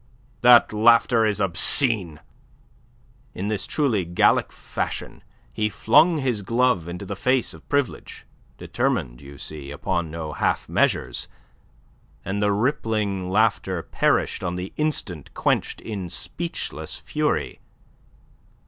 "That 0.41 0.73
laughter 0.73 1.27
is 1.27 1.39
obscene!" 1.39 2.21
In 3.35 3.49
this 3.49 3.67
truly 3.67 4.03
Gallic 4.03 4.51
fashion 4.51 5.23
he 5.53 5.69
flung 5.69 6.17
his 6.17 6.41
glove 6.41 6.87
into 6.87 7.05
the 7.05 7.15
face 7.15 7.53
of 7.53 7.69
Privilege, 7.69 8.25
determined, 8.57 9.21
you 9.21 9.37
see, 9.37 9.69
upon 9.69 10.09
no 10.09 10.33
half 10.33 10.67
measures; 10.67 11.27
and 12.25 12.41
the 12.41 12.51
rippling 12.51 13.29
laughter 13.29 13.83
perished 13.83 14.43
on 14.43 14.55
the 14.55 14.73
instant 14.75 15.31
quenched 15.35 15.81
in 15.81 16.09
speechless 16.09 16.95
fury. 16.97 17.59